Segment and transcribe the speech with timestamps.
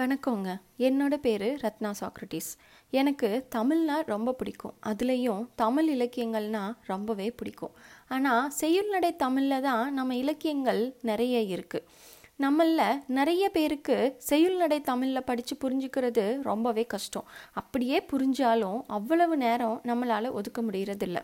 [0.00, 0.50] வணக்கங்க.
[0.78, 2.50] என்னோட பேர் ரத்னா சாக்ரட்டிஸ்.
[2.90, 4.74] எனக்கு தமிழ்னா ரொம்ப பிடிக்கும்.
[4.86, 7.74] அதுலேயும் தமிழ் இலக்கியங்கள்னா ரொம்பவே பிடிக்கும்.
[8.08, 11.86] ஆனால் செய்யுள் நடை தமிழில் தான் நம்ம இலக்கியங்கள் நிறைய இருக்குது
[12.42, 17.26] நம்மளில் நிறைய பேருக்கு செய்யுள் நடை தமிழில் படித்து புரிஞ்சுக்கிறது ரொம்பவே கஷ்டம்.
[17.52, 21.18] அப்படியே புரிஞ்சாலும் அவ்வளவு நேரம் நம்மளால் ஒதுக்க முடியறதில்ல.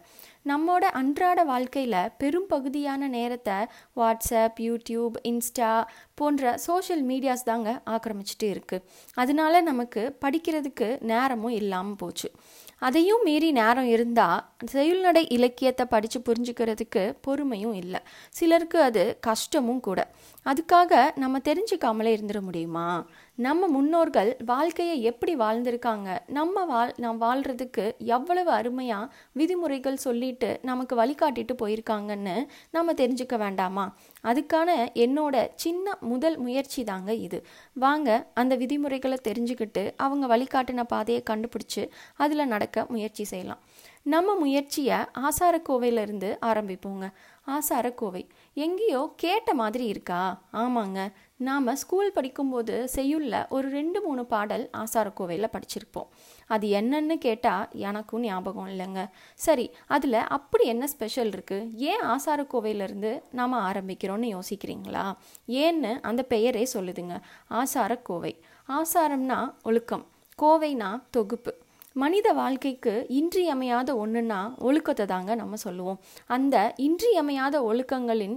[0.46, 3.54] நம்மோட அன்றாட வாழ்க்கையில் பெரும் பகுதியான நேரத்தை
[3.96, 5.84] வாட்ஸ்அப் யூடியூப் இன்ஸ்டா
[6.14, 12.30] போன்ற சோஷியல் மீடியாஸ் தாங்க ஆக்கிரமிச்சிட்டு இருக்குது அதனால நமக்கு படிக்கிறதுக்கு நேரமும் இல்லாமல் போச்சு.
[12.78, 18.00] அதையும் மீறி நேரம் இருந்தால் செயல்நடை இலக்கியத்தை படித்து புரிஞ்சுக்கிறதுக்கு பொறுமையும் இல்லை.
[18.30, 20.10] சிலருக்கு அது கஷ்டமும் கூட.
[20.44, 23.06] அதுக்காக நம்ம தெரிஞ்சுக்காமலே இருந்துட முடியுமா?
[23.34, 26.18] நம்ம முன்னோர்கள் வாழ்க்கையை எப்படி வாழ்ந்திருக்காங்க?
[26.26, 33.94] நம்ம வாழ் நாம் வாழ்கிறதுக்கு எவ்வளவு அருமையாக விதிமுறைகள் சொல்லிட்டு நமக்கு வழிகாட்டிட்டு போயிருக்காங்கன்னு நம்ம தெரிஞ்சுக்க வேண்டாமா?
[34.30, 34.70] அதுக்கான
[35.04, 37.38] என்னோட சின்ன முதல் முயற்சி தாங்க இது.
[37.84, 41.82] வாங்க அந்த விதிமுறைகளை தெரிஞ்சுக்கிட்டு அவங்க வழிகாட்டின பாதையை கண்டுபிடிச்சு
[42.16, 43.62] அதில் நடக்க முயற்சி செய்யலாம்.
[44.12, 47.10] நம்ம முயற்சியை ஆசாரக்கோவையிலிருந்து ஆரம்பிப்போங்க.
[47.46, 48.28] ஆசாரக்கோவை.
[48.54, 50.40] எங்கேயோ கேட்ட மாதிரி இருக்கா?
[50.52, 51.12] ஆமாங்க.
[51.36, 56.06] நாம் ஸ்கூல் படிக்கும்போது செய்யுள்ள ஒரு ரெண்டு மூணு பாடல் ஆசாரக்கோவையில் படிச்சிருப்போம்.
[56.46, 59.08] அது என்னன்னு கேட்டால் எனக்கும் ஞாபகம் இல்லைங்க.
[59.34, 65.14] சரி அதில் அப்படி என்ன ஸ்பெஷல் இருக்குது ஏன் ஆசாரக்கோவையிலேருந்து நாம் ஆரம்பிக்கிறோன்னு யோசிக்கிறீங்களா?
[65.48, 67.20] ஏன்னு அந்த பெயரே சொல்லுதுங்க.
[67.50, 68.38] ஆசாரக்கோவை.
[68.68, 70.06] ஆசாரம்னா ஒழுக்கம்.
[70.42, 71.64] கோவைனா தொகுப்பு.
[72.02, 75.98] மனித வாழ்க்கைக்கு இன்றியமையாத ஒன்றுன்னா ஒழுக்கத்தை தாங்க நம்ம சொல்லுவோம்.
[76.26, 78.34] அந்த இன்றியமையாத ஒழுக்கங்களின்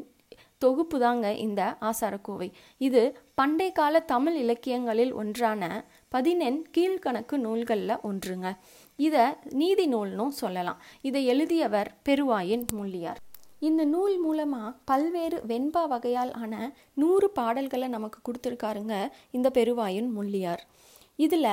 [0.57, 2.47] தொகுப்பு தாங்க இந்த ஆசாரக்கோவை.
[2.77, 3.01] இது
[3.33, 8.49] பண்டைய கால தமிழ் இலக்கியங்களில் ஒன்றான பதினெண் கீழ்கணக்கு நூல்களில் ஒன்றுங்க.
[8.95, 9.25] இதை
[9.61, 10.79] நீதி நூல்னும் சொல்லலாம்.
[11.01, 13.19] இதை எழுதியவர் பெருவாயின் முள்ளியார்.
[13.59, 16.53] இந்த நூல் மூலமாக பல்வேறு வெண்பா வகையால் ஆன
[16.93, 18.95] நூறு பாடல்களை நமக்கு கொடுத்துருக்காருங்க
[19.31, 20.63] இந்த பெருவாயின் முள்ளியார்.
[21.15, 21.51] இதில்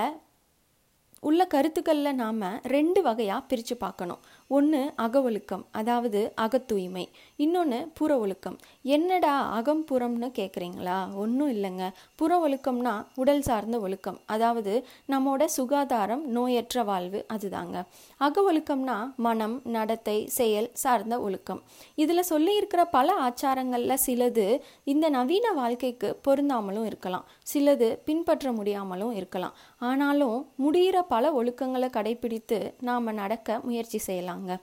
[1.20, 4.18] உள்ள கருத்துக்களில் நாம் ரெண்டு வகையாக பிரித்து பார்க்கணும்.
[4.48, 7.08] ஒன்று அக ஒழுக்கம் அதாவது அகத்தூய்மை.
[7.36, 11.90] இன்னொன்று புற ஒழுக்கம் என்னடா அகம் புறம்னு கேட்குறீங்களா ஒன்றும் இல்லைங்க.
[12.16, 14.20] புற ஒழுக்கம்னா உடல் சார்ந்த ஒழுக்கம்.
[14.26, 17.84] அதாவது நம்மோட சுகாதாரம் நோயற்ற வாழ்வு அதுதாங்க.
[18.16, 21.62] அக ஒழுக்கம்னா மனம் நடத்தை செயல் சார்ந்த ஒழுக்கம்.
[21.94, 27.24] இதில் சொல்லியிருக்கிற பல ஆச்சாரங்களில் சிலது இந்த நவீன வாழ்க்கைக்கு பொருந்தாமலும் இருக்கலாம்.
[27.54, 29.54] சிலது பின்பற்ற முடியாமலும் இருக்கலாம்.
[29.78, 34.60] ஆனாலும் முடிகிற பல ஒழுக்கங்களை கடைபிடித்து நாம் நடக்க முயற்சி செய்யலாங்க.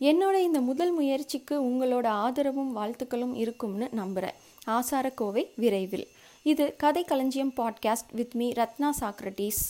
[0.00, 4.36] என்னோட இந்த முதல் முயற்சிக்கு உங்களோட ஆதரவும் வாழ்த்துக்களும் இருக்கும்னு நம்புகிறேன்
[4.66, 6.06] ஆசாரக்கோவை விரைவில்.
[6.42, 9.62] இது கதை களஞ்சியம் podcast with me Ratna Socrates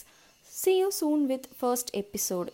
[0.42, 2.52] see you soon with first episode